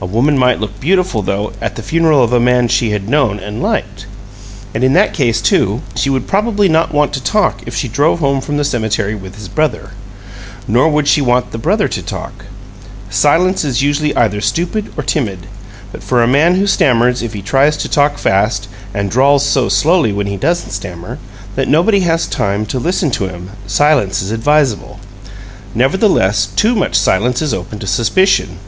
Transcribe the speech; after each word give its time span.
A 0.00 0.06
woman 0.06 0.38
might 0.38 0.60
look 0.60 0.78
beautiful, 0.78 1.20
though, 1.20 1.50
at 1.60 1.74
the 1.74 1.82
funeral 1.82 2.22
of 2.22 2.32
a 2.32 2.38
man 2.38 2.56
whom 2.62 2.68
she 2.68 2.90
had 2.90 3.08
known 3.08 3.40
and 3.40 3.60
liked. 3.60 4.06
And 4.72 4.84
in 4.84 4.92
that 4.92 5.12
case, 5.12 5.40
too, 5.42 5.82
she 5.96 6.08
would 6.08 6.28
probably 6.28 6.68
not 6.68 6.94
want 6.94 7.12
to 7.14 7.20
talk 7.20 7.60
if 7.66 7.74
she 7.74 7.88
drove 7.88 8.20
home 8.20 8.40
from 8.40 8.56
the 8.56 8.62
cemetery 8.62 9.16
with 9.16 9.34
his 9.34 9.48
brother: 9.48 9.90
nor 10.68 10.88
would 10.88 11.08
she 11.08 11.20
want 11.20 11.50
the 11.50 11.58
brother 11.58 11.88
to 11.88 12.02
talk. 12.04 12.44
Silence 13.10 13.64
is 13.64 13.82
usually 13.82 14.14
either 14.16 14.40
stupid 14.40 14.92
or 14.96 15.02
timid. 15.02 15.48
But 15.90 16.04
for 16.04 16.22
a 16.22 16.28
man 16.28 16.54
who 16.54 16.68
stammers 16.68 17.20
if 17.20 17.32
he 17.32 17.42
tries 17.42 17.76
to 17.78 17.88
talk 17.88 18.16
fast, 18.16 18.68
and 18.94 19.10
drawls 19.10 19.44
so 19.44 19.68
slowly, 19.68 20.12
when 20.12 20.28
he 20.28 20.36
doesn't 20.36 20.70
stammer, 20.70 21.18
that 21.56 21.66
nobody 21.66 21.98
has 22.06 22.28
time 22.28 22.64
to 22.66 22.78
listen 22.78 23.10
to 23.10 23.26
him, 23.26 23.50
silence 23.66 24.22
is 24.22 24.30
advisable. 24.30 25.00
Nevertheless, 25.74 26.46
too 26.54 26.76
much 26.76 26.94
silence 26.94 27.42
is 27.42 27.52
open 27.52 27.80
to 27.80 27.88
suspicion. 27.88 28.58